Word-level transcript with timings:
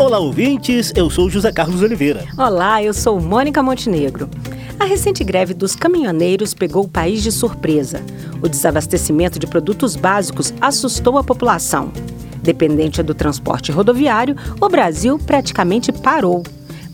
Olá, 0.00 0.18
ouvintes. 0.18 0.94
Eu 0.96 1.10
sou 1.10 1.28
José 1.28 1.52
Carlos 1.52 1.82
Oliveira. 1.82 2.24
Olá, 2.38 2.82
eu 2.82 2.94
sou 2.94 3.20
Mônica 3.20 3.62
Montenegro. 3.62 4.30
A 4.78 4.86
recente 4.86 5.22
greve 5.22 5.52
dos 5.52 5.76
caminhoneiros 5.76 6.54
pegou 6.54 6.84
o 6.84 6.88
país 6.88 7.22
de 7.22 7.30
surpresa. 7.30 8.02
O 8.40 8.48
desabastecimento 8.48 9.38
de 9.38 9.46
produtos 9.46 9.96
básicos 9.96 10.54
assustou 10.58 11.18
a 11.18 11.22
população. 11.22 11.92
Dependente 12.42 13.02
do 13.02 13.14
transporte 13.14 13.70
rodoviário, 13.70 14.34
o 14.58 14.70
Brasil 14.70 15.18
praticamente 15.18 15.92
parou. 15.92 16.44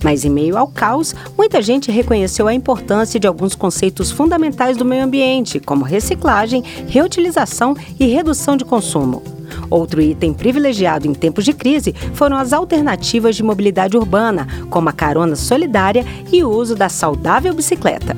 Mas, 0.02 0.24
em 0.24 0.30
meio 0.30 0.56
ao 0.56 0.68
caos, 0.68 1.14
muita 1.36 1.60
gente 1.62 1.90
reconheceu 1.90 2.46
a 2.46 2.54
importância 2.54 3.18
de 3.18 3.26
alguns 3.26 3.54
conceitos 3.54 4.10
fundamentais 4.10 4.76
do 4.76 4.84
meio 4.84 5.04
ambiente, 5.04 5.60
como 5.60 5.84
reciclagem, 5.84 6.62
reutilização 6.86 7.76
e 7.98 8.06
redução 8.06 8.56
de 8.56 8.64
consumo. 8.64 9.22
Outro 9.70 10.00
item 10.00 10.32
privilegiado 10.32 11.06
em 11.06 11.14
tempos 11.14 11.44
de 11.44 11.52
crise 11.52 11.94
foram 12.14 12.36
as 12.36 12.52
alternativas 12.52 13.36
de 13.36 13.42
mobilidade 13.42 13.96
urbana, 13.96 14.46
como 14.70 14.88
a 14.88 14.92
carona 14.92 15.36
solidária 15.36 16.04
e 16.32 16.42
o 16.42 16.50
uso 16.50 16.74
da 16.74 16.88
saudável 16.88 17.54
bicicleta 17.54 18.16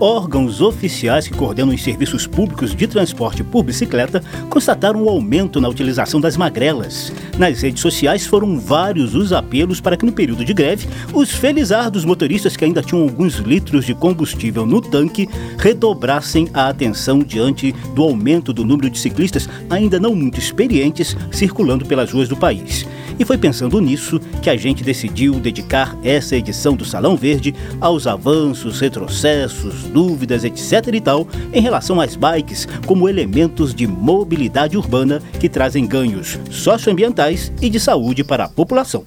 órgãos 0.00 0.60
oficiais 0.60 1.26
que 1.26 1.34
coordenam 1.34 1.74
os 1.74 1.82
serviços 1.82 2.26
públicos 2.26 2.74
de 2.74 2.86
transporte 2.86 3.42
por 3.42 3.64
bicicleta 3.64 4.22
constataram 4.48 5.04
um 5.04 5.08
aumento 5.08 5.60
na 5.60 5.68
utilização 5.68 6.20
das 6.20 6.36
magrelas. 6.36 7.12
Nas 7.36 7.62
redes 7.62 7.82
sociais 7.82 8.26
foram 8.26 8.58
vários 8.58 9.14
os 9.14 9.32
apelos 9.32 9.80
para 9.80 9.96
que 9.96 10.06
no 10.06 10.12
período 10.12 10.44
de 10.44 10.54
greve, 10.54 10.88
os 11.12 11.30
felizardos 11.30 12.04
motoristas 12.04 12.56
que 12.56 12.64
ainda 12.64 12.82
tinham 12.82 13.02
alguns 13.02 13.36
litros 13.36 13.84
de 13.84 13.94
combustível 13.94 14.64
no 14.64 14.80
tanque 14.80 15.28
redobrassem 15.58 16.48
a 16.54 16.68
atenção 16.68 17.20
diante 17.20 17.72
do 17.94 18.02
aumento 18.02 18.52
do 18.52 18.64
número 18.64 18.90
de 18.90 18.98
ciclistas 18.98 19.48
ainda 19.68 19.98
não 19.98 20.14
muito 20.14 20.38
experientes 20.38 21.16
circulando 21.32 21.84
pelas 21.84 22.12
ruas 22.12 22.28
do 22.28 22.36
país. 22.36 22.86
E 23.18 23.24
foi 23.24 23.36
pensando 23.36 23.80
nisso 23.80 24.20
que 24.42 24.48
a 24.48 24.56
gente 24.56 24.84
decidiu 24.84 25.34
dedicar 25.34 25.96
essa 26.04 26.36
edição 26.36 26.74
do 26.76 26.84
Salão 26.84 27.16
Verde 27.16 27.54
aos 27.80 28.06
avanços, 28.06 28.80
retrocessos, 28.80 29.84
dúvidas, 29.84 30.44
etc 30.44 30.72
e 30.92 31.00
tal, 31.00 31.26
em 31.52 31.60
relação 31.60 32.00
às 32.00 32.14
bikes 32.14 32.66
como 32.86 33.08
elementos 33.08 33.74
de 33.74 33.86
mobilidade 33.86 34.76
urbana 34.76 35.20
que 35.40 35.48
trazem 35.48 35.86
ganhos 35.86 36.38
socioambientais 36.50 37.52
e 37.60 37.68
de 37.68 37.80
saúde 37.80 38.22
para 38.22 38.44
a 38.44 38.48
população. 38.48 39.04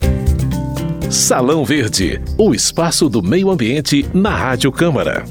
Salão 1.09 1.65
Verde, 1.65 2.21
o 2.37 2.53
espaço 2.53 3.09
do 3.09 3.21
meio 3.21 3.51
ambiente 3.51 4.05
na 4.13 4.33
Rádio 4.33 4.71
Câmara. 4.71 5.25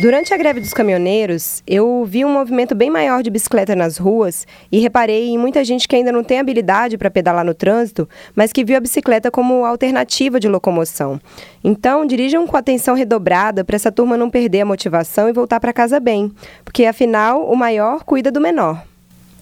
Durante 0.00 0.32
a 0.32 0.36
greve 0.38 0.60
dos 0.60 0.72
caminhoneiros, 0.72 1.62
eu 1.66 2.06
vi 2.06 2.24
um 2.24 2.32
movimento 2.32 2.74
bem 2.74 2.88
maior 2.88 3.22
de 3.22 3.28
bicicleta 3.28 3.76
nas 3.76 3.98
ruas 3.98 4.46
e 4.72 4.78
reparei 4.78 5.28
em 5.28 5.36
muita 5.36 5.62
gente 5.62 5.86
que 5.86 5.94
ainda 5.94 6.10
não 6.10 6.24
tem 6.24 6.38
habilidade 6.38 6.96
para 6.96 7.10
pedalar 7.10 7.44
no 7.44 7.52
trânsito, 7.52 8.08
mas 8.34 8.50
que 8.50 8.64
viu 8.64 8.78
a 8.78 8.80
bicicleta 8.80 9.30
como 9.30 9.62
alternativa 9.62 10.40
de 10.40 10.48
locomoção. 10.48 11.20
Então, 11.62 12.06
dirijam 12.06 12.46
com 12.46 12.56
atenção 12.56 12.94
redobrada 12.94 13.62
para 13.62 13.76
essa 13.76 13.92
turma 13.92 14.16
não 14.16 14.30
perder 14.30 14.62
a 14.62 14.64
motivação 14.64 15.28
e 15.28 15.34
voltar 15.34 15.60
para 15.60 15.70
casa 15.70 16.00
bem, 16.00 16.32
porque 16.64 16.86
afinal 16.86 17.44
o 17.44 17.54
maior 17.54 18.02
cuida 18.02 18.32
do 18.32 18.40
menor. 18.40 18.89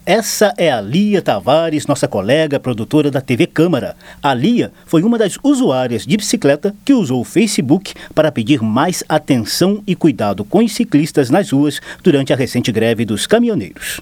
Essa 0.09 0.55
é 0.57 0.71
a 0.71 0.81
Lia 0.81 1.21
Tavares, 1.21 1.85
nossa 1.85 2.07
colega 2.07 2.59
produtora 2.59 3.11
da 3.11 3.21
TV 3.21 3.45
Câmara. 3.45 3.95
A 4.23 4.33
Lia 4.33 4.71
foi 4.87 5.03
uma 5.03 5.19
das 5.19 5.37
usuárias 5.43 6.03
de 6.03 6.17
bicicleta 6.17 6.73
que 6.83 6.95
usou 6.95 7.21
o 7.21 7.23
Facebook 7.23 7.93
para 8.15 8.31
pedir 8.31 8.59
mais 8.63 9.03
atenção 9.07 9.83
e 9.85 9.95
cuidado 9.95 10.43
com 10.43 10.65
os 10.65 10.73
ciclistas 10.73 11.29
nas 11.29 11.51
ruas 11.51 11.79
durante 12.01 12.33
a 12.33 12.35
recente 12.35 12.71
greve 12.71 13.05
dos 13.05 13.27
caminhoneiros. 13.27 14.01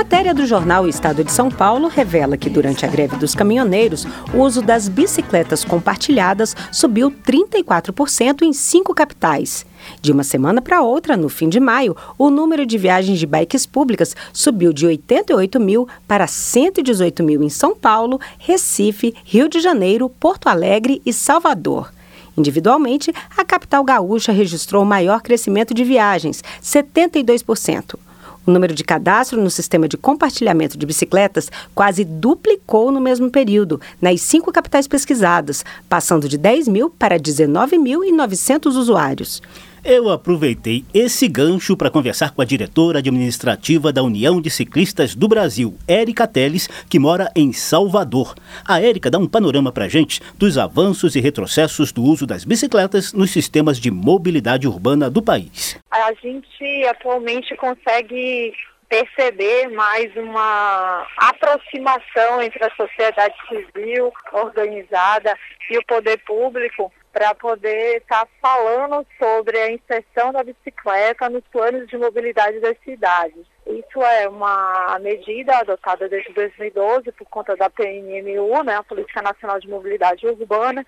Matéria 0.00 0.32
do 0.32 0.46
jornal 0.46 0.88
Estado 0.88 1.22
de 1.22 1.30
São 1.30 1.50
Paulo 1.50 1.86
revela 1.86 2.38
que 2.38 2.48
durante 2.48 2.86
a 2.86 2.88
greve 2.88 3.16
dos 3.16 3.34
caminhoneiros, 3.34 4.06
o 4.32 4.38
uso 4.38 4.62
das 4.62 4.88
bicicletas 4.88 5.62
compartilhadas 5.62 6.56
subiu 6.72 7.10
34% 7.10 8.40
em 8.40 8.54
cinco 8.54 8.94
capitais. 8.94 9.66
De 10.00 10.10
uma 10.10 10.24
semana 10.24 10.62
para 10.62 10.80
outra, 10.80 11.18
no 11.18 11.28
fim 11.28 11.50
de 11.50 11.60
maio, 11.60 11.94
o 12.16 12.30
número 12.30 12.64
de 12.64 12.78
viagens 12.78 13.18
de 13.18 13.26
bikes 13.26 13.66
públicas 13.66 14.16
subiu 14.32 14.72
de 14.72 14.86
88 14.86 15.60
mil 15.60 15.86
para 16.08 16.26
118 16.26 17.22
mil 17.22 17.42
em 17.42 17.50
São 17.50 17.76
Paulo, 17.76 18.18
Recife, 18.38 19.14
Rio 19.22 19.50
de 19.50 19.60
Janeiro, 19.60 20.08
Porto 20.08 20.48
Alegre 20.48 21.02
e 21.04 21.12
Salvador. 21.12 21.92
Individualmente, 22.38 23.12
a 23.36 23.44
capital 23.44 23.84
gaúcha 23.84 24.32
registrou 24.32 24.82
o 24.82 24.86
maior 24.86 25.20
crescimento 25.20 25.74
de 25.74 25.84
viagens, 25.84 26.42
72%. 26.62 27.98
O 28.46 28.50
número 28.50 28.74
de 28.74 28.82
cadastro 28.82 29.40
no 29.40 29.50
sistema 29.50 29.86
de 29.86 29.96
compartilhamento 29.96 30.78
de 30.78 30.86
bicicletas 30.86 31.50
quase 31.74 32.04
duplicou 32.04 32.90
no 32.90 33.00
mesmo 33.00 33.30
período, 33.30 33.80
nas 34.00 34.20
cinco 34.22 34.50
capitais 34.50 34.88
pesquisadas, 34.88 35.64
passando 35.88 36.28
de 36.28 36.38
10 36.38 36.68
mil 36.68 36.90
para 36.90 37.18
19.900 37.18 38.66
usuários. 38.76 39.42
Eu 39.82 40.10
aproveitei 40.10 40.84
esse 40.92 41.26
gancho 41.26 41.74
para 41.74 41.90
conversar 41.90 42.32
com 42.32 42.42
a 42.42 42.44
diretora 42.44 42.98
administrativa 42.98 43.90
da 43.90 44.02
União 44.02 44.38
de 44.38 44.50
Ciclistas 44.50 45.14
do 45.14 45.26
Brasil, 45.26 45.74
Érica 45.88 46.26
Teles, 46.26 46.68
que 46.86 46.98
mora 46.98 47.32
em 47.34 47.50
Salvador. 47.50 48.34
A 48.62 48.78
Érica 48.78 49.10
dá 49.10 49.18
um 49.18 49.26
panorama 49.26 49.72
para 49.72 49.86
a 49.86 49.88
gente 49.88 50.20
dos 50.36 50.58
avanços 50.58 51.16
e 51.16 51.20
retrocessos 51.20 51.92
do 51.92 52.02
uso 52.02 52.26
das 52.26 52.44
bicicletas 52.44 53.14
nos 53.14 53.30
sistemas 53.30 53.78
de 53.78 53.90
mobilidade 53.90 54.68
urbana 54.68 55.08
do 55.08 55.22
país. 55.22 55.78
A 56.00 56.12
gente 56.14 56.86
atualmente 56.86 57.54
consegue 57.56 58.54
perceber 58.88 59.68
mais 59.68 60.14
uma 60.16 61.06
aproximação 61.16 62.42
entre 62.42 62.64
a 62.64 62.74
sociedade 62.74 63.34
civil 63.48 64.12
organizada 64.32 65.36
e 65.70 65.78
o 65.78 65.86
poder 65.86 66.16
público 66.24 66.92
para 67.12 67.34
poder 67.34 67.98
estar 67.98 68.24
tá 68.24 68.28
falando 68.40 69.06
sobre 69.18 69.58
a 69.58 69.72
inserção 69.72 70.32
da 70.32 70.42
bicicleta 70.42 71.28
nos 71.28 71.44
planos 71.52 71.86
de 71.88 71.98
mobilidade 71.98 72.60
das 72.60 72.76
cidades. 72.84 73.46
Isso 73.66 74.02
é 74.02 74.28
uma 74.28 74.98
medida 75.00 75.58
adotada 75.58 76.08
desde 76.08 76.32
2012 76.32 77.12
por 77.12 77.28
conta 77.28 77.56
da 77.56 77.68
PNMU, 77.68 78.62
né, 78.64 78.76
a 78.76 78.82
Política 78.82 79.22
Nacional 79.22 79.60
de 79.60 79.68
Mobilidade 79.68 80.26
Urbana, 80.26 80.84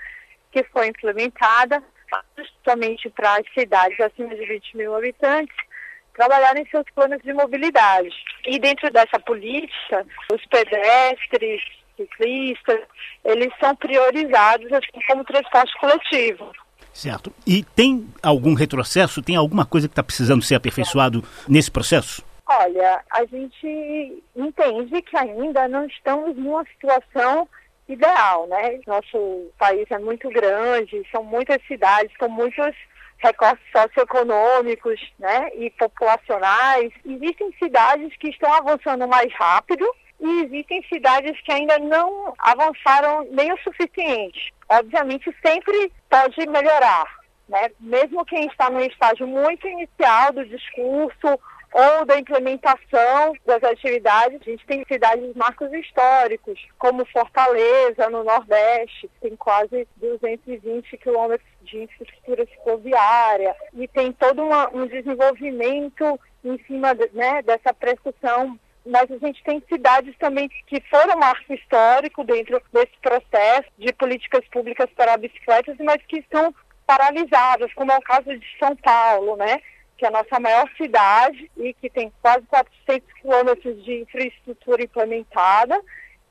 que 0.51 0.65
foi 0.65 0.89
implementada 0.89 1.83
justamente 2.37 3.09
para 3.11 3.37
as 3.37 3.45
cidades 3.53 3.99
acima 4.01 4.35
de 4.35 4.45
20 4.47 4.77
mil 4.77 4.95
habitantes 4.97 5.57
trabalharem 6.15 6.67
seus 6.71 6.85
planos 6.95 7.23
de 7.23 7.33
mobilidade. 7.33 8.11
E 8.47 8.59
dentro 8.59 8.91
dessa 8.91 9.19
política, 9.19 10.07
os 10.31 10.45
pedestres, 10.47 11.63
ciclistas, 11.97 12.81
eles 13.25 13.53
são 13.59 13.75
priorizados 13.77 14.71
assim 14.73 15.01
como 15.07 15.25
transporte 15.25 15.73
coletivo. 15.79 16.53
Certo. 16.93 17.33
E 17.47 17.65
tem 17.65 18.07
algum 18.23 18.55
retrocesso? 18.55 19.23
Tem 19.23 19.37
alguma 19.37 19.65
coisa 19.65 19.89
que 19.89 19.93
está 19.93 20.03
precisando 20.03 20.43
ser 20.43 20.57
aperfeiçoado 20.57 21.25
nesse 21.49 21.71
processo? 21.71 22.23
Olha, 22.47 23.03
a 23.11 23.25
gente 23.25 24.23
entende 24.37 25.01
que 25.03 25.17
ainda 25.17 25.67
não 25.69 25.87
estamos 25.87 26.37
numa 26.37 26.65
situação 26.67 27.49
ideal, 27.93 28.47
né? 28.47 28.81
Nosso 28.87 29.51
país 29.59 29.91
é 29.91 29.99
muito 29.99 30.29
grande, 30.31 31.07
são 31.11 31.23
muitas 31.23 31.61
cidades 31.67 32.17
com 32.17 32.29
muitos 32.29 32.75
recortes 33.19 33.65
socioeconômicos 33.71 35.01
né, 35.19 35.51
e 35.55 35.71
populacionais. 35.71 36.93
Existem 37.07 37.53
cidades 37.63 38.15
que 38.17 38.29
estão 38.31 38.53
avançando 38.53 39.07
mais 39.07 39.33
rápido 39.35 39.87
e 40.21 40.45
existem 40.45 40.83
cidades 40.93 41.41
que 41.43 41.53
ainda 41.53 41.79
não 41.79 42.35
avançaram 42.39 43.27
nem 43.31 43.53
o 43.53 43.59
suficiente. 43.59 44.53
Obviamente, 44.69 45.35
sempre 45.45 45.93
pode 46.09 46.47
melhorar, 46.49 47.07
né? 47.49 47.71
Mesmo 47.81 48.25
quem 48.25 48.47
está 48.47 48.71
no 48.71 48.81
estágio 48.81 49.27
muito 49.27 49.67
inicial 49.67 50.33
do 50.33 50.45
discurso 50.47 51.39
ou 51.73 52.05
da 52.05 52.19
implementação 52.19 53.35
das 53.47 53.63
atividades. 53.63 54.41
A 54.43 54.51
gente 54.51 54.67
tem 54.67 54.85
cidades 54.85 55.35
marcos 55.35 55.73
históricos, 55.73 56.61
como 56.79 57.07
Fortaleza, 57.07 58.11
no 58.11 58.23
Nordeste, 58.23 59.11
tem 59.21 59.35
quase 59.37 59.89
220 59.97 60.97
quilômetros 60.99 61.49
de 61.63 61.83
infraestrutura 61.83 62.47
ferroviária 62.47 63.57
e 63.75 63.89
tem 63.89 64.13
todo 64.13 64.43
uma, 64.43 64.69
um 64.75 64.87
desenvolvimento 64.87 66.21
em 66.45 66.59
cima 66.67 66.95
né, 67.13 67.43
dessa 67.43 67.73
prestação 67.73 68.59
mas 68.85 69.11
a 69.11 69.19
gente 69.19 69.43
tem 69.45 69.63
cidades 69.69 70.13
também 70.19 70.49
que 70.67 70.83
foram 70.91 71.17
marco 71.17 71.53
histórico 71.53 72.25
dentro 72.25 72.61
desse 72.73 72.97
processo 73.01 73.69
de 73.79 73.93
políticas 73.93 74.45
públicas 74.51 74.91
para 74.97 75.17
bicicletas, 75.17 75.77
mas 75.79 76.03
que 76.09 76.19
estão 76.19 76.53
paralisadas, 76.85 77.73
como 77.75 77.93
é 77.93 77.97
o 77.97 78.03
caso 78.03 78.37
de 78.37 78.47
São 78.59 78.75
Paulo, 78.77 79.37
né? 79.37 79.61
Que 79.97 80.05
é 80.05 80.09
a 80.09 80.13
nossa 80.13 80.41
maior 80.41 80.69
cidade 80.77 81.51
e 81.57 81.75
que 81.75 81.89
tem 81.89 82.13
quase 82.21 82.45
400 82.47 83.13
quilômetros 83.15 83.85
de 83.85 84.01
infraestrutura 84.01 84.83
implementada 84.83 85.81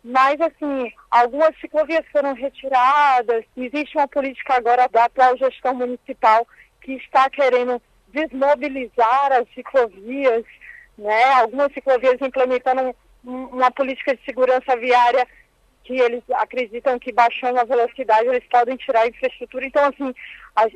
mas 0.04 0.40
assim, 0.42 0.92
algumas 1.12 1.56
ciclovias 1.60 2.04
foram 2.12 2.34
retiradas, 2.34 3.46
existe 3.56 3.96
uma 3.98 4.08
política 4.08 4.56
agora 4.56 4.88
da 4.90 5.06
atual 5.06 5.38
gestão 5.38 5.76
municipal 5.76 6.48
que 6.82 6.94
está 6.94 7.30
querendo 7.30 7.80
desmobilizar 8.08 9.32
as 9.32 9.48
ciclovias, 9.54 10.44
né? 10.98 11.24
Algumas 11.36 11.72
ciclovias 11.74 12.18
implementando 12.20 12.96
um, 13.24 13.46
uma 13.46 13.70
política 13.70 14.16
de 14.16 14.26
segurança 14.26 14.76
viária 14.76 15.28
que 15.84 15.94
eles 15.94 16.24
acreditam 16.34 17.00
que 17.00 17.12
baixando 17.12 17.60
a 17.60 17.64
velocidade 17.64 18.28
eles 18.28 18.44
podem 18.50 18.78
tirar 18.78 19.02
a 19.02 19.08
infraestrutura. 19.08 19.66
Então, 19.66 19.84
assim, 19.86 20.14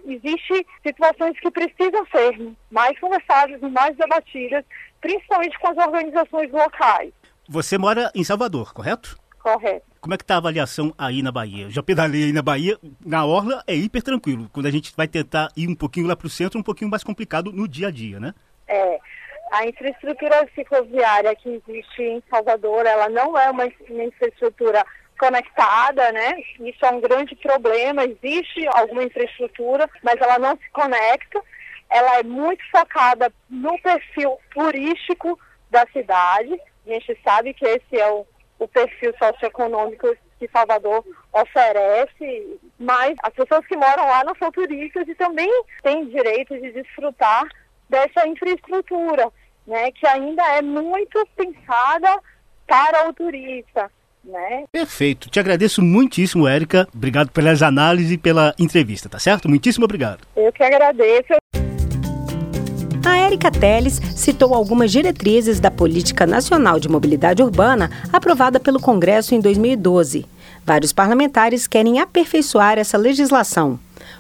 existem 0.05 0.65
situações 0.85 1.39
que 1.39 1.51
precisam 1.51 2.05
ser 2.07 2.53
mais 2.71 2.99
conversadas 2.99 3.61
e 3.61 3.67
mais 3.67 3.95
debatidas, 3.97 4.65
principalmente 5.01 5.57
com 5.59 5.67
as 5.67 5.77
organizações 5.77 6.51
locais. 6.51 7.13
Você 7.47 7.77
mora 7.77 8.11
em 8.15 8.23
Salvador, 8.23 8.73
correto? 8.73 9.17
Correto. 9.39 9.85
Como 10.01 10.13
é 10.13 10.17
que 10.17 10.25
tá 10.25 10.35
a 10.35 10.37
avaliação 10.37 10.93
aí 10.97 11.21
na 11.21 11.31
Bahia? 11.31 11.65
Eu 11.65 11.71
já 11.71 11.83
pedalei 11.83 12.25
aí 12.25 12.33
na 12.33 12.41
Bahia, 12.41 12.77
na 13.03 13.25
Orla 13.25 13.63
é 13.67 13.75
hiper 13.75 14.01
tranquilo. 14.01 14.49
Quando 14.51 14.65
a 14.65 14.71
gente 14.71 14.93
vai 14.95 15.07
tentar 15.07 15.49
ir 15.55 15.67
um 15.67 15.75
pouquinho 15.75 16.07
lá 16.07 16.15
para 16.15 16.27
o 16.27 16.29
centro, 16.29 16.57
é 16.57 16.61
um 16.61 16.63
pouquinho 16.63 16.89
mais 16.89 17.03
complicado 17.03 17.51
no 17.51 17.67
dia 17.67 17.87
a 17.87 17.91
dia, 17.91 18.19
né? 18.19 18.33
É. 18.67 18.99
A 19.51 19.65
infraestrutura 19.65 20.47
cicloviária 20.55 21.35
que 21.35 21.49
existe 21.49 22.01
em 22.01 22.23
Salvador, 22.29 22.85
ela 22.85 23.09
não 23.09 23.37
é 23.37 23.49
uma 23.49 23.65
infraestrutura 23.65 24.83
conectada, 25.19 26.11
né? 26.11 26.35
Isso 26.59 26.85
é 26.85 26.89
um 26.89 26.99
grande 26.99 27.35
problema. 27.35 28.03
Existe 28.03 28.67
alguma 28.67 29.03
infraestrutura, 29.03 29.89
mas 30.03 30.19
ela 30.19 30.39
não 30.39 30.57
se 30.57 30.69
conecta. 30.71 31.41
Ela 31.89 32.19
é 32.19 32.23
muito 32.23 32.63
focada 32.71 33.31
no 33.49 33.79
perfil 33.79 34.37
turístico 34.53 35.39
da 35.69 35.85
cidade. 35.93 36.59
A 36.85 36.89
gente 36.89 37.17
sabe 37.23 37.53
que 37.53 37.65
esse 37.65 37.99
é 37.99 38.09
o, 38.09 38.25
o 38.59 38.67
perfil 38.67 39.13
socioeconômico 39.17 40.15
que 40.37 40.49
Salvador 40.49 41.03
oferece, 41.31 42.59
mas 42.77 43.15
as 43.23 43.33
pessoas 43.33 43.65
que 43.67 43.77
moram 43.77 44.05
lá 44.05 44.23
não 44.23 44.35
são 44.35 44.51
turistas 44.51 45.07
e 45.07 45.15
também 45.15 45.49
têm 45.81 46.07
direito 46.07 46.59
de 46.59 46.71
desfrutar 46.71 47.43
dessa 47.89 48.27
infraestrutura, 48.27 49.31
né, 49.67 49.91
que 49.91 50.05
ainda 50.07 50.43
é 50.57 50.61
muito 50.61 51.25
pensada 51.35 52.19
para 52.67 53.09
o 53.09 53.13
turista. 53.13 53.89
Né? 54.23 54.65
Perfeito. 54.71 55.29
Te 55.29 55.39
agradeço 55.39 55.83
muitíssimo, 55.83 56.47
Érica. 56.47 56.87
Obrigado 56.93 57.29
pelas 57.29 57.61
análises 57.61 58.13
e 58.13 58.17
pela 58.17 58.55
entrevista, 58.57 59.07
tá 59.07 59.19
certo? 59.19 59.47
Muitíssimo 59.47 59.85
obrigado. 59.85 60.25
Eu 60.35 60.51
que 60.51 60.63
agradeço. 60.63 61.35
A 63.05 63.17
Érica 63.17 63.51
Teles 63.51 64.01
citou 64.15 64.55
algumas 64.55 64.91
diretrizes 64.91 65.59
da 65.59 65.69
Política 65.69 66.25
Nacional 66.25 66.79
de 66.79 66.89
Mobilidade 66.89 67.43
Urbana 67.43 67.91
aprovada 68.11 68.59
pelo 68.59 68.79
Congresso 68.79 69.35
em 69.35 69.39
2012. 69.39 70.25
Vários 70.65 70.91
parlamentares 70.91 71.67
querem 71.67 71.99
aperfeiçoar 71.99 72.79
essa 72.79 72.97
legislação. 72.97 73.79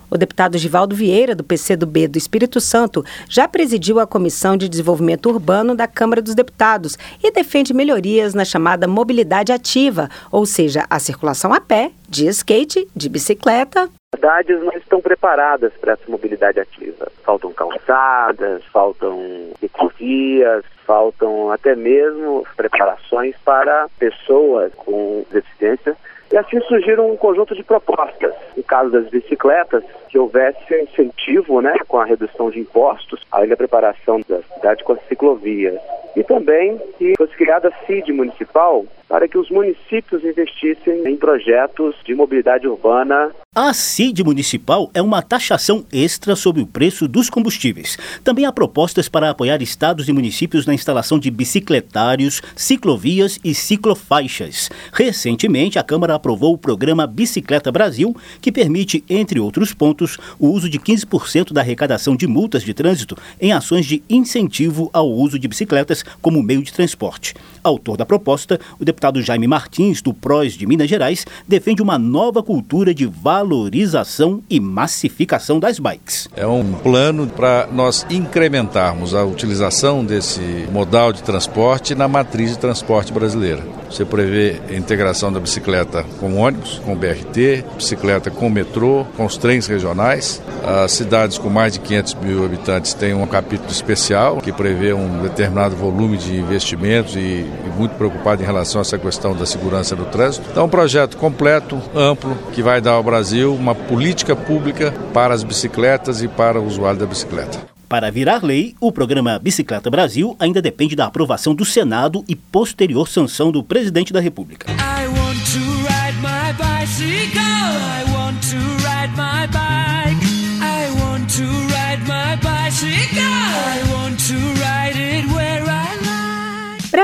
O 0.09 0.17
deputado 0.17 0.57
Givaldo 0.57 0.95
Vieira, 0.95 1.35
do 1.35 1.43
PCdoB 1.43 2.07
do 2.07 2.17
Espírito 2.17 2.61
Santo, 2.61 3.03
já 3.27 3.47
presidiu 3.47 3.99
a 3.99 4.07
Comissão 4.07 4.55
de 4.55 4.69
Desenvolvimento 4.69 5.29
Urbano 5.29 5.75
da 5.75 5.87
Câmara 5.87 6.21
dos 6.21 6.35
Deputados 6.35 6.97
e 7.23 7.31
defende 7.31 7.73
melhorias 7.73 8.33
na 8.33 8.45
chamada 8.45 8.87
mobilidade 8.87 9.51
ativa, 9.51 10.09
ou 10.31 10.45
seja, 10.45 10.85
a 10.89 10.99
circulação 10.99 11.53
a 11.53 11.59
pé, 11.59 11.91
de 12.07 12.27
skate, 12.27 12.87
de 12.95 13.09
bicicleta. 13.09 13.89
As 14.13 14.19
cidades 14.19 14.59
não 14.63 14.73
estão 14.73 15.01
preparadas 15.01 15.73
para 15.81 15.93
essa 15.93 16.03
mobilidade 16.07 16.59
ativa. 16.59 17.07
Faltam 17.23 17.51
calçadas, 17.51 18.63
faltam 18.71 19.19
ciclovias, 19.59 20.63
faltam 20.85 21.51
até 21.51 21.75
mesmo 21.75 22.45
preparações 22.55 23.35
para 23.43 23.87
pessoas 23.97 24.71
com 24.75 25.25
deficiência 25.31 25.97
e 26.35 26.37
assim 26.37 26.59
surgiram 26.67 27.09
um 27.09 27.15
conjunto 27.15 27.55
de 27.55 27.63
propostas. 27.63 28.33
No 28.57 28.63
caso 28.63 28.91
das 28.91 29.07
bicicletas, 29.07 29.85
que 30.09 30.19
houvesse 30.19 30.59
um 30.73 30.83
incentivo 30.83 31.61
né, 31.61 31.77
com 31.87 31.97
a 31.97 32.03
redução 32.03 32.49
de 32.49 32.59
impostos, 32.59 33.21
além 33.31 33.47
da 33.47 33.55
preparação 33.55 34.19
da 34.27 34.41
cidade 34.41 34.83
com 34.83 34.91
as 34.91 35.07
ciclovias. 35.07 35.79
E 36.13 36.23
também 36.23 36.77
que 36.97 37.13
fosse 37.17 37.35
criada 37.35 37.69
a 37.69 37.85
CID 37.85 38.11
municipal 38.11 38.85
para 39.07 39.27
que 39.27 39.37
os 39.37 39.49
municípios 39.49 40.23
investissem 40.23 41.07
em 41.07 41.15
projetos 41.15 41.95
de 42.03 42.15
mobilidade 42.15 42.67
urbana. 42.67 43.31
A 43.55 43.73
CID 43.73 44.23
municipal 44.23 44.89
é 44.93 45.01
uma 45.01 45.21
taxação 45.21 45.85
extra 45.91 46.35
sobre 46.35 46.61
o 46.61 46.67
preço 46.67 47.07
dos 47.07 47.29
combustíveis. 47.29 47.97
Também 48.23 48.45
há 48.45 48.51
propostas 48.51 49.07
para 49.07 49.29
apoiar 49.29 49.61
estados 49.61 50.09
e 50.09 50.13
municípios 50.13 50.65
na 50.65 50.73
instalação 50.73 51.19
de 51.19 51.29
bicicletários, 51.29 52.41
ciclovias 52.55 53.39
e 53.43 53.53
ciclofaixas. 53.53 54.69
Recentemente, 54.91 55.77
a 55.77 55.83
Câmara 55.83 56.15
aprovou 56.25 56.55
o 56.55 56.57
programa 56.57 57.05
Bicicleta 57.05 57.71
Brasil, 57.71 58.15
que 58.41 58.51
permite, 58.51 59.03
entre 59.07 59.39
outros 59.39 59.73
pontos, 59.73 60.17
o 60.39 60.47
uso 60.47 60.67
de 60.67 60.79
15% 60.79 61.53
da 61.53 61.61
arrecadação 61.61 62.15
de 62.15 62.25
multas 62.25 62.63
de 62.63 62.73
trânsito 62.73 63.15
em 63.39 63.53
ações 63.53 63.85
de 63.85 64.01
incentivo 64.09 64.89
ao 64.91 65.07
uso 65.07 65.37
de 65.37 65.47
bicicletas 65.47 66.03
como 66.23 66.41
meio 66.41 66.63
de 66.63 66.73
transporte. 66.73 67.35
Autor 67.63 67.95
da 67.95 68.07
proposta, 68.07 68.59
o 68.79 68.85
deputado 68.85 69.21
Jaime 69.21 69.45
Martins, 69.45 70.01
do 70.01 70.15
PROS 70.15 70.53
de 70.53 70.65
Minas 70.65 70.89
Gerais, 70.89 71.27
defende 71.47 71.83
uma 71.83 71.99
nova 71.99 72.41
cultura 72.41 72.91
de 72.91 73.05
valorização 73.05 74.41
e 74.49 74.59
massificação 74.59 75.59
das 75.59 75.77
bikes. 75.77 76.27
É 76.35 76.47
um 76.47 76.73
plano 76.73 77.27
para 77.27 77.67
nós 77.71 78.03
incrementarmos 78.09 79.13
a 79.13 79.23
utilização 79.23 80.03
desse 80.03 80.41
modal 80.71 81.13
de 81.13 81.21
transporte 81.21 81.93
na 81.93 82.07
matriz 82.07 82.49
de 82.51 82.57
transporte 82.57 83.13
brasileira. 83.13 83.84
Você 83.89 84.03
prevê 84.03 84.59
a 84.69 84.73
integração 84.73 85.31
da 85.31 85.39
bicicleta 85.39 86.03
com 86.19 86.37
ônibus, 86.37 86.81
com 86.83 86.95
BRT, 86.95 87.63
bicicleta 87.75 88.31
com 88.31 88.49
metrô, 88.49 89.05
com 89.15 89.25
os 89.25 89.37
trens 89.37 89.67
regionais. 89.67 90.41
As 90.63 90.91
cidades 90.91 91.37
com 91.37 91.49
mais 91.49 91.73
de 91.73 91.79
500 91.79 92.13
mil 92.15 92.45
habitantes 92.45 92.93
têm 92.93 93.13
um 93.13 93.25
capítulo 93.27 93.71
especial 93.71 94.37
que 94.37 94.51
prevê 94.51 94.93
um 94.93 95.21
determinado 95.21 95.75
volume 95.75 96.17
de 96.17 96.35
investimentos 96.35 97.15
e 97.15 97.45
e 97.65 97.69
muito 97.69 97.95
preocupado 97.95 98.41
em 98.41 98.45
relação 98.45 98.79
a 98.79 98.83
essa 98.83 98.97
questão 98.97 99.35
da 99.35 99.45
segurança 99.45 99.95
do 99.95 100.05
trânsito. 100.05 100.47
Então, 100.51 100.65
um 100.65 100.69
projeto 100.69 101.17
completo, 101.17 101.81
amplo, 101.95 102.37
que 102.53 102.61
vai 102.61 102.81
dar 102.81 102.91
ao 102.91 103.03
Brasil 103.03 103.53
uma 103.53 103.75
política 103.75 104.35
pública 104.35 104.93
para 105.13 105.33
as 105.33 105.43
bicicletas 105.43 106.21
e 106.21 106.27
para 106.27 106.59
o 106.59 106.65
usuário 106.65 106.99
da 106.99 107.05
bicicleta. 107.05 107.74
Para 107.87 108.11
virar 108.11 108.43
lei, 108.43 108.75
o 108.79 108.91
programa 108.91 109.37
Bicicleta 109.37 109.89
Brasil 109.89 110.35
ainda 110.39 110.61
depende 110.61 110.95
da 110.95 111.05
aprovação 111.05 111.53
do 111.53 111.63
Senado 111.63 112.25
e 112.27 112.35
posterior 112.35 113.07
sanção 113.07 113.51
do 113.51 113.63
presidente 113.63 114.11
da 114.11 114.19
República. 114.19 114.71
I 114.71 115.07
want 115.07 115.39
to 115.53 115.59
ride 115.87 116.17
my 116.19 116.53
bicycle, 116.57 117.54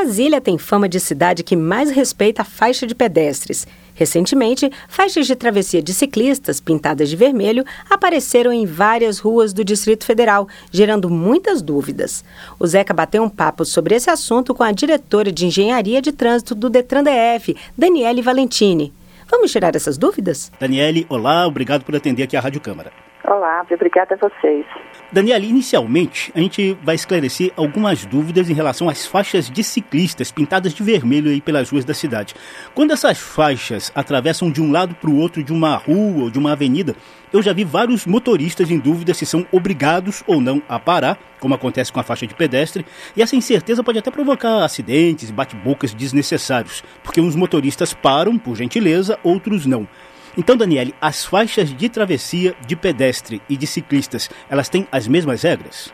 Brasília 0.01 0.41
tem 0.41 0.57
fama 0.57 0.89
de 0.89 0.99
cidade 0.99 1.43
que 1.43 1.55
mais 1.55 1.91
respeita 1.91 2.41
a 2.41 2.45
faixa 2.45 2.87
de 2.87 2.95
pedestres. 2.95 3.67
Recentemente, 3.93 4.67
faixas 4.89 5.27
de 5.27 5.35
travessia 5.35 5.79
de 5.79 5.93
ciclistas 5.93 6.59
pintadas 6.59 7.07
de 7.07 7.15
vermelho 7.15 7.63
apareceram 7.87 8.51
em 8.51 8.65
várias 8.65 9.19
ruas 9.19 9.53
do 9.53 9.63
Distrito 9.63 10.03
Federal, 10.03 10.47
gerando 10.71 11.07
muitas 11.07 11.61
dúvidas. 11.61 12.25
O 12.59 12.65
Zeca 12.65 12.95
bateu 12.95 13.21
um 13.21 13.29
papo 13.29 13.63
sobre 13.63 13.93
esse 13.93 14.09
assunto 14.09 14.55
com 14.55 14.63
a 14.63 14.71
diretora 14.71 15.31
de 15.31 15.45
Engenharia 15.45 16.01
de 16.01 16.11
Trânsito 16.11 16.55
do 16.55 16.67
Detran 16.67 17.03
DF, 17.03 17.55
Daniele 17.77 18.23
Valentini. 18.23 18.91
Vamos 19.29 19.51
tirar 19.51 19.75
essas 19.75 19.99
dúvidas? 19.99 20.51
Daniele, 20.59 21.05
olá, 21.09 21.45
obrigado 21.45 21.83
por 21.83 21.95
atender 21.95 22.23
aqui 22.23 22.35
a 22.35 22.41
Rádio 22.41 22.59
Câmara. 22.59 22.91
Olá, 23.23 23.63
obrigada 23.71 24.15
a 24.15 24.17
vocês. 24.17 24.65
Daniela, 25.11 25.45
inicialmente 25.45 26.31
a 26.33 26.39
gente 26.39 26.75
vai 26.81 26.95
esclarecer 26.95 27.51
algumas 27.55 28.03
dúvidas 28.03 28.49
em 28.49 28.53
relação 28.53 28.89
às 28.89 29.05
faixas 29.05 29.49
de 29.49 29.63
ciclistas 29.63 30.31
pintadas 30.31 30.73
de 30.73 30.81
vermelho 30.81 31.29
aí 31.29 31.39
pelas 31.39 31.69
ruas 31.69 31.85
da 31.85 31.93
cidade. 31.93 32.33
Quando 32.73 32.91
essas 32.91 33.19
faixas 33.19 33.91
atravessam 33.93 34.49
de 34.49 34.59
um 34.59 34.71
lado 34.71 34.95
para 34.95 35.09
o 35.09 35.17
outro 35.17 35.43
de 35.43 35.53
uma 35.53 35.75
rua 35.75 36.23
ou 36.23 36.29
de 36.31 36.39
uma 36.39 36.53
avenida, 36.53 36.95
eu 37.31 37.43
já 37.43 37.53
vi 37.53 37.63
vários 37.63 38.07
motoristas 38.07 38.71
em 38.71 38.79
dúvida 38.79 39.13
se 39.13 39.25
são 39.25 39.45
obrigados 39.51 40.23
ou 40.25 40.41
não 40.41 40.61
a 40.67 40.79
parar, 40.79 41.17
como 41.39 41.53
acontece 41.53 41.93
com 41.93 41.99
a 41.99 42.03
faixa 42.03 42.25
de 42.25 42.33
pedestre, 42.33 42.85
e 43.15 43.21
essa 43.21 43.35
incerteza 43.35 43.83
pode 43.83 43.99
até 43.99 44.09
provocar 44.09 44.63
acidentes 44.63 45.29
bate-bocas 45.29 45.93
desnecessários, 45.93 46.83
porque 47.03 47.21
uns 47.21 47.35
motoristas 47.35 47.93
param, 47.93 48.37
por 48.37 48.55
gentileza, 48.55 49.19
outros 49.23 49.65
não. 49.65 49.87
Então, 50.37 50.55
Daniele, 50.55 50.93
as 51.01 51.25
faixas 51.25 51.69
de 51.69 51.89
travessia 51.89 52.53
de 52.65 52.75
pedestre 52.75 53.41
e 53.49 53.57
de 53.57 53.67
ciclistas, 53.67 54.29
elas 54.49 54.69
têm 54.69 54.87
as 54.91 55.07
mesmas 55.07 55.43
regras? 55.43 55.93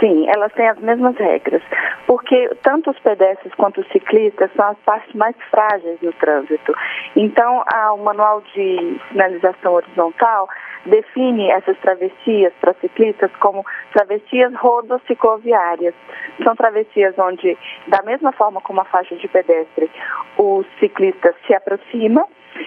Sim, 0.00 0.26
elas 0.28 0.52
têm 0.52 0.68
as 0.68 0.78
mesmas 0.80 1.16
regras. 1.16 1.62
porque 2.06 2.50
tanto 2.62 2.90
os 2.90 2.98
pedestres 3.00 3.52
quanto 3.54 3.80
os 3.80 3.88
ciclistas 3.88 4.50
são 4.54 4.66
as 4.68 4.78
partes 4.78 5.12
mais 5.14 5.34
frágeis 5.50 5.98
no 6.00 6.12
trânsito. 6.12 6.74
Então, 7.16 7.64
o 7.94 7.96
manual 7.98 8.42
de 8.54 9.00
sinalização 9.10 9.74
horizontal 9.74 10.48
define 10.86 11.50
essas 11.50 11.78
travessias 11.78 12.52
para 12.60 12.74
ciclistas 12.74 13.30
como 13.40 13.64
travessias 13.92 14.54
rodocicloviárias. 14.54 15.94
São 16.42 16.54
travessias 16.54 17.14
onde, 17.18 17.56
da 17.88 18.02
mesma 18.02 18.32
forma 18.32 18.60
como 18.60 18.80
a 18.80 18.84
faixa 18.84 19.16
de 19.16 19.26
pedestre, 19.28 19.90
o 20.36 20.62
ciclista 20.78 21.34
se 21.46 21.54
aproxima 21.54 22.26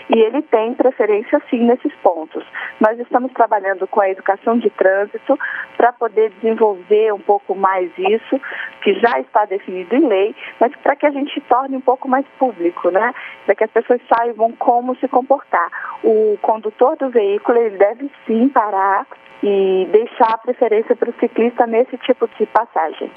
e 0.10 0.20
ele 0.20 0.42
tem 0.42 0.74
preferência 0.74 1.42
sim 1.50 1.60
nesses 1.66 1.94
pontos. 1.96 2.46
Nós 2.80 3.00
estamos 3.00 3.32
trabalhando 3.34 3.88
com 3.88 4.02
a 4.02 4.10
educação 4.10 4.58
de 4.58 4.70
trânsito 4.70 5.38
para 5.76 5.94
poder 5.94 6.32
desenvolver 6.42 7.14
um 7.14 7.20
pouco 7.20 7.56
mais 7.56 7.92
isso, 7.98 8.40
que 8.82 8.94
já 9.00 9.20
está 9.20 9.46
definido 9.46 9.96
em 9.96 10.08
lei, 10.08 10.36
mas 10.60 10.76
para 10.78 10.96
que 10.96 11.06
a 11.06 11.12
gente 11.12 11.40
torne 11.42 11.76
um 11.76 11.82
pouco 11.82 12.08
mais 12.08 12.26
público, 12.40 12.90
né? 12.90 13.14
Para 13.46 13.56
que 13.56 13.64
as 13.64 13.72
pessoas 13.72 14.02
saibam 14.08 14.52
como 14.54 14.96
se 14.98 15.08
comportar. 15.08 15.70
O 16.04 16.38
condutor 16.42 16.96
do 16.98 17.10
veículo 17.10 17.58
ele 17.58 17.78
deve 17.78 18.10
sim 18.26 18.50
parar 18.50 19.06
e 19.44 19.88
deixar 19.92 20.34
a 20.34 20.38
preferência 20.38 20.96
para 20.96 21.10
o 21.10 21.14
ciclista 21.20 21.66
nesse 21.68 21.98
tipo 21.98 22.28
de 22.40 22.46
passagem. 22.48 23.12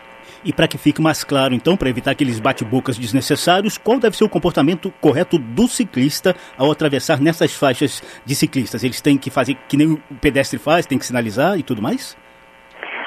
E 0.44 0.52
para 0.52 0.68
que 0.68 0.76
fique 0.78 1.00
mais 1.00 1.24
claro, 1.24 1.54
então, 1.54 1.76
para 1.76 1.88
evitar 1.88 2.10
aqueles 2.10 2.38
bate-bocas 2.38 2.98
desnecessários, 2.98 3.78
qual 3.78 3.98
deve 3.98 4.16
ser 4.16 4.24
o 4.24 4.28
comportamento 4.28 4.92
correto 5.00 5.38
do 5.38 5.66
ciclista 5.66 6.34
ao 6.56 6.70
atravessar 6.70 7.20
nessas 7.20 7.54
faixas 7.54 8.02
de 8.24 8.34
ciclistas? 8.34 8.84
Eles 8.84 9.00
têm 9.00 9.16
que 9.16 9.30
fazer 9.30 9.56
que 9.68 9.76
nem 9.76 9.92
o 9.92 10.02
pedestre 10.20 10.58
faz, 10.58 10.86
tem 10.86 10.98
que 10.98 11.06
sinalizar 11.06 11.58
e 11.58 11.62
tudo 11.62 11.82
mais? 11.82 12.16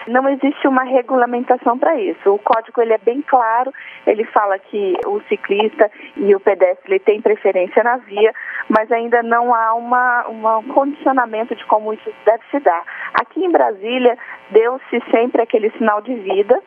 Não 0.08 0.28
existe 0.30 0.68
uma 0.68 0.84
regulamentação 0.84 1.78
para 1.78 1.96
isso. 2.00 2.34
O 2.34 2.40
código 2.40 2.82
ele 2.82 2.94
é 2.94 2.98
bem 2.98 3.22
claro, 3.22 3.72
ele 4.06 4.24
fala 4.26 4.60
que 4.60 4.94
o 5.06 5.22
ciclista 5.30 5.90
e 6.18 6.36
o 6.36 6.40
pedestre 6.40 7.00
têm 7.00 7.22
preferência 7.22 7.84
na 7.84 7.98
via, 7.98 8.34
mas 8.68 8.92
ainda 8.92 9.24
não 9.24 9.54
há 9.54 9.74
uma, 9.74 10.28
uma, 10.28 10.58
um 10.58 10.68
condicionamento 10.68 11.56
de 11.56 11.66
como 11.66 11.94
isso 11.94 12.14
deve 12.26 12.44
se 12.52 12.60
dar. 12.60 12.84
Aqui 13.14 13.46
em 13.46 13.52
Brasília, 13.52 14.18
deu-se 14.52 15.02
sempre 15.12 15.42
aquele 15.42 15.70
sinal 15.72 16.02
de 16.02 16.14
vida 16.16 16.62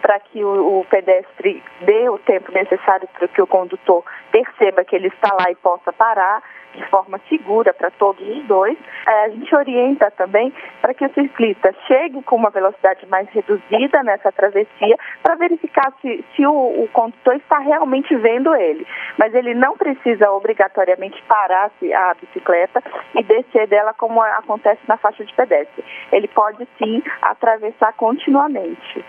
para 0.00 0.18
que 0.18 0.44
o, 0.44 0.80
o, 0.80 0.84
pedestre 0.84 1.62
dê 1.82 2.08
o 2.08 2.18
tempo 2.18 2.52
necessário 2.52 3.08
para 3.16 3.28
que 3.28 3.40
o 3.40 3.46
condutor 3.46 4.04
perceba 4.30 4.84
que 4.84 4.96
ele 4.96 5.08
está 5.08 5.34
lá 5.34 5.50
e 5.50 5.54
possa 5.54 5.92
parar 5.92 6.42
de 6.74 6.84
forma 6.88 7.20
segura 7.28 7.72
para 7.72 7.90
todos 7.90 8.26
os 8.26 8.44
dois. 8.44 8.76
É, 9.06 9.24
a 9.24 9.28
gente 9.30 9.54
orienta 9.54 10.10
também 10.10 10.52
para 10.80 10.94
que 10.94 11.04
o 11.04 11.14
ciclista 11.14 11.74
chegue 11.86 12.22
com 12.22 12.36
uma 12.36 12.50
velocidade 12.50 13.06
mais 13.06 13.28
reduzida 13.30 14.02
nessa 14.02 14.32
travessia 14.32 14.96
para 15.22 15.34
verificar 15.36 15.92
se, 16.00 16.24
se 16.34 16.46
o, 16.46 16.52
o, 16.52 16.88
condutor 16.92 17.36
está 17.36 17.58
realmente 17.58 18.14
vendo 18.16 18.54
ele. 18.54 18.86
Mas 19.18 19.34
ele 19.34 19.54
não 19.54 19.76
precisa 19.76 20.30
obrigatoriamente 20.30 21.22
parar 21.22 21.70
a 21.94 22.14
bicicleta 22.14 22.82
e 23.14 23.22
descer 23.22 23.66
dela 23.66 23.94
como 23.94 24.20
acontece 24.20 24.80
na 24.88 24.96
faixa 24.96 25.24
de 25.24 25.34
pedestre. 25.34 25.84
Ele 26.10 26.28
pode 26.28 26.66
sim 26.78 27.02
atravessar 27.20 27.92
continuamente. 27.94 29.04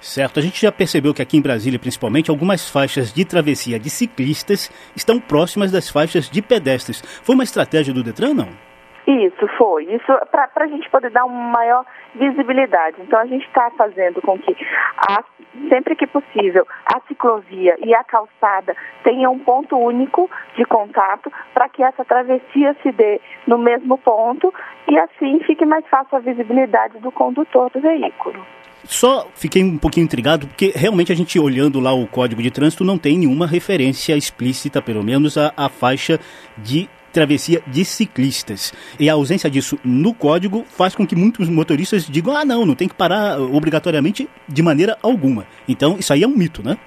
Certo, 0.00 0.40
a 0.40 0.42
gente 0.42 0.60
já 0.60 0.72
percebeu 0.72 1.12
que 1.12 1.22
aqui 1.22 1.36
em 1.36 1.42
Brasília, 1.42 1.78
principalmente, 1.78 2.30
algumas 2.30 2.68
faixas 2.68 3.12
de 3.12 3.24
travessia 3.24 3.78
de 3.78 3.90
ciclistas 3.90 4.70
estão 4.96 5.20
próximas 5.20 5.70
das 5.70 5.88
faixas 5.88 6.28
de 6.28 6.40
pedestres. 6.40 7.02
Foi 7.22 7.34
uma 7.34 7.44
estratégia 7.44 7.92
do 7.92 8.02
Detran, 8.02 8.34
não? 8.34 8.69
Isso 9.10 9.48
foi. 9.58 9.84
Isso 9.84 10.06
para 10.30 10.64
a 10.64 10.66
gente 10.68 10.88
poder 10.88 11.10
dar 11.10 11.24
uma 11.24 11.50
maior 11.50 11.84
visibilidade. 12.14 12.96
Então 13.00 13.18
a 13.18 13.26
gente 13.26 13.44
está 13.44 13.68
fazendo 13.70 14.22
com 14.22 14.38
que 14.38 14.56
a, 14.96 15.24
sempre 15.68 15.96
que 15.96 16.06
possível 16.06 16.66
a 16.86 17.00
ciclovia 17.08 17.76
e 17.84 17.92
a 17.92 18.04
calçada 18.04 18.76
tenham 19.02 19.32
um 19.32 19.38
ponto 19.38 19.76
único 19.76 20.30
de 20.56 20.64
contato 20.64 21.32
para 21.52 21.68
que 21.68 21.82
essa 21.82 22.04
travessia 22.04 22.76
se 22.82 22.92
dê 22.92 23.20
no 23.46 23.58
mesmo 23.58 23.98
ponto 23.98 24.54
e 24.88 24.96
assim 24.98 25.40
fique 25.40 25.66
mais 25.66 25.84
fácil 25.86 26.16
a 26.16 26.20
visibilidade 26.20 26.98
do 26.98 27.10
condutor 27.10 27.68
do 27.70 27.80
veículo. 27.80 28.46
Só 28.84 29.26
fiquei 29.34 29.62
um 29.62 29.76
pouquinho 29.76 30.04
intrigado 30.04 30.46
porque 30.46 30.72
realmente 30.74 31.12
a 31.12 31.14
gente 31.14 31.38
olhando 31.38 31.80
lá 31.80 31.92
o 31.92 32.06
código 32.06 32.42
de 32.42 32.50
trânsito 32.50 32.84
não 32.84 32.96
tem 32.96 33.18
nenhuma 33.18 33.46
referência 33.46 34.16
explícita, 34.16 34.80
pelo 34.80 35.02
menos, 35.02 35.36
à, 35.36 35.52
à 35.56 35.68
faixa 35.68 36.18
de 36.56 36.88
travessia 37.12 37.60
de 37.66 37.84
ciclistas. 37.84 38.72
E 38.98 39.08
a 39.08 39.14
ausência 39.14 39.50
disso 39.50 39.78
no 39.84 40.14
código 40.14 40.64
faz 40.64 40.94
com 40.94 41.06
que 41.06 41.16
muitos 41.16 41.48
motoristas 41.48 42.06
digam: 42.06 42.36
ah, 42.36 42.44
não, 42.44 42.64
não 42.64 42.74
tem 42.74 42.88
que 42.88 42.94
parar 42.94 43.38
obrigatoriamente 43.40 44.28
de 44.48 44.62
maneira 44.62 44.96
alguma. 45.02 45.46
Então, 45.68 45.96
isso 45.98 46.12
aí 46.12 46.22
é 46.22 46.26
um 46.26 46.36
mito, 46.36 46.62
né? 46.62 46.78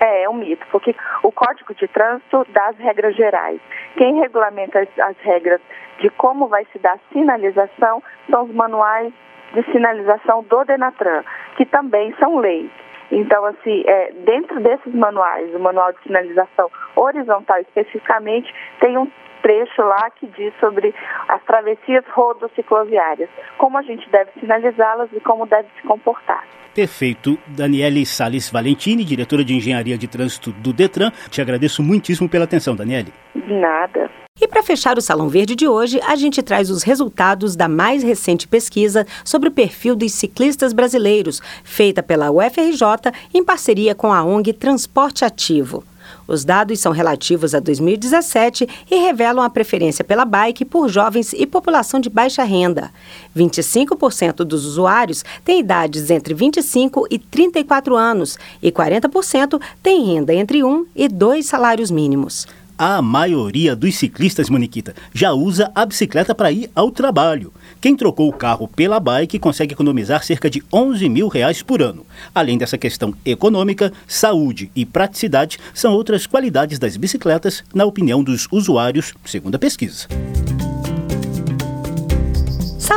É, 0.00 0.24
é 0.24 0.28
um 0.28 0.34
mito, 0.34 0.64
porque 0.70 0.94
o 1.22 1.32
Código 1.32 1.74
de 1.74 1.88
Trânsito 1.88 2.46
dá 2.50 2.68
as 2.68 2.78
regras 2.78 3.16
gerais. 3.16 3.60
Quem 3.96 4.20
regulamenta 4.20 4.80
as, 4.80 4.88
as 4.98 5.16
regras 5.22 5.60
de 6.00 6.08
como 6.10 6.46
vai 6.46 6.64
se 6.72 6.78
dar 6.78 6.94
a 6.94 7.12
sinalização 7.12 8.02
são 8.30 8.44
os 8.44 8.54
manuais 8.54 9.12
de 9.52 9.62
sinalização 9.72 10.44
do 10.44 10.64
Denatran, 10.64 11.24
que 11.56 11.64
também 11.66 12.14
são 12.20 12.38
leis. 12.38 12.70
Então, 13.10 13.44
assim, 13.46 13.82
é, 13.86 14.12
dentro 14.24 14.60
desses 14.60 14.94
manuais, 14.94 15.52
o 15.54 15.58
manual 15.58 15.92
de 15.92 16.02
sinalização 16.02 16.70
horizontal 16.94 17.58
especificamente, 17.60 18.54
tem 18.80 18.98
um 18.98 19.10
trecho 19.48 19.80
lá 19.82 20.10
que 20.10 20.26
diz 20.26 20.52
sobre 20.60 20.94
as 21.26 21.42
travessias 21.44 22.04
rodocicloviárias, 22.12 23.30
como 23.56 23.78
a 23.78 23.82
gente 23.82 24.06
deve 24.10 24.30
sinalizá-las 24.38 25.08
e 25.14 25.20
como 25.20 25.46
deve 25.46 25.68
se 25.80 25.86
comportar. 25.86 26.44
Perfeito. 26.74 27.38
Daniele 27.46 28.04
Sales 28.04 28.50
Valentini, 28.50 29.04
diretora 29.04 29.42
de 29.42 29.54
Engenharia 29.54 29.96
de 29.96 30.06
Trânsito 30.06 30.52
do 30.52 30.72
Detran. 30.72 31.10
Te 31.30 31.40
agradeço 31.40 31.82
muitíssimo 31.82 32.28
pela 32.28 32.44
atenção, 32.44 32.76
Daniele. 32.76 33.12
De 33.34 33.54
nada. 33.54 34.10
E 34.40 34.46
para 34.46 34.62
fechar 34.62 34.98
o 34.98 35.00
Salão 35.00 35.28
Verde 35.28 35.56
de 35.56 35.66
hoje, 35.66 35.98
a 36.06 36.14
gente 36.14 36.42
traz 36.42 36.70
os 36.70 36.82
resultados 36.82 37.56
da 37.56 37.68
mais 37.68 38.02
recente 38.04 38.46
pesquisa 38.46 39.06
sobre 39.24 39.48
o 39.48 39.52
perfil 39.52 39.96
dos 39.96 40.12
ciclistas 40.12 40.72
brasileiros, 40.72 41.40
feita 41.64 42.02
pela 42.02 42.30
UFRJ 42.30 43.10
em 43.34 43.42
parceria 43.42 43.94
com 43.94 44.12
a 44.12 44.22
ONG 44.22 44.52
Transporte 44.52 45.24
Ativo. 45.24 45.82
Os 46.26 46.44
dados 46.44 46.80
são 46.80 46.92
relativos 46.92 47.54
a 47.54 47.60
2017 47.60 48.68
e 48.90 48.96
revelam 48.96 49.42
a 49.42 49.50
preferência 49.50 50.04
pela 50.04 50.24
bike 50.24 50.64
por 50.64 50.88
jovens 50.88 51.32
e 51.32 51.46
população 51.46 52.00
de 52.00 52.10
baixa 52.10 52.42
renda. 52.42 52.90
25% 53.36 54.44
dos 54.44 54.64
usuários 54.66 55.24
têm 55.44 55.60
idades 55.60 56.10
entre 56.10 56.34
25 56.34 57.06
e 57.10 57.18
34 57.18 57.96
anos 57.96 58.38
e 58.62 58.70
40% 58.70 59.60
têm 59.82 60.04
renda 60.04 60.34
entre 60.34 60.62
1 60.62 60.86
e 60.94 61.08
2 61.08 61.46
salários 61.46 61.90
mínimos 61.90 62.46
a 62.78 63.02
maioria 63.02 63.74
dos 63.74 63.96
ciclistas, 63.96 64.48
Moniquita, 64.48 64.94
já 65.12 65.32
usa 65.32 65.70
a 65.74 65.84
bicicleta 65.84 66.32
para 66.32 66.52
ir 66.52 66.70
ao 66.74 66.92
trabalho. 66.92 67.52
Quem 67.80 67.96
trocou 67.96 68.28
o 68.28 68.32
carro 68.32 68.68
pela 68.68 69.00
bike 69.00 69.38
consegue 69.38 69.74
economizar 69.74 70.24
cerca 70.24 70.48
de 70.48 70.62
11 70.72 71.08
mil 71.08 71.26
reais 71.26 71.60
por 71.60 71.82
ano. 71.82 72.06
Além 72.32 72.56
dessa 72.56 72.78
questão 72.78 73.12
econômica, 73.24 73.92
saúde 74.06 74.70
e 74.76 74.86
praticidade 74.86 75.58
são 75.74 75.92
outras 75.92 76.26
qualidades 76.26 76.78
das 76.78 76.96
bicicletas, 76.96 77.64
na 77.74 77.84
opinião 77.84 78.22
dos 78.22 78.46
usuários, 78.52 79.12
segundo 79.24 79.56
a 79.56 79.58
pesquisa. 79.58 80.06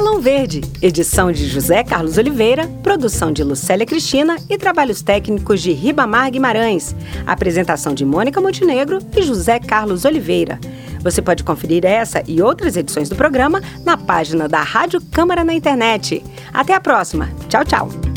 Salão 0.01 0.19
Verde, 0.19 0.61
edição 0.81 1.31
de 1.31 1.47
José 1.47 1.83
Carlos 1.83 2.17
Oliveira, 2.17 2.67
produção 2.81 3.31
de 3.31 3.43
Lucélia 3.43 3.85
Cristina 3.85 4.35
e 4.49 4.57
trabalhos 4.57 5.03
técnicos 5.03 5.61
de 5.61 5.73
Ribamar 5.73 6.31
Guimarães. 6.31 6.95
Apresentação 7.27 7.93
de 7.93 8.03
Mônica 8.03 8.41
Montenegro 8.41 8.97
e 9.15 9.21
José 9.21 9.59
Carlos 9.59 10.03
Oliveira. 10.03 10.59
Você 11.03 11.21
pode 11.21 11.43
conferir 11.43 11.85
essa 11.85 12.23
e 12.27 12.41
outras 12.41 12.75
edições 12.75 13.09
do 13.09 13.15
programa 13.15 13.61
na 13.85 13.95
página 13.95 14.49
da 14.49 14.63
Rádio 14.63 14.99
Câmara 15.11 15.43
na 15.43 15.53
internet. 15.53 16.23
Até 16.51 16.73
a 16.73 16.81
próxima. 16.81 17.29
Tchau, 17.47 17.63
tchau. 17.63 18.10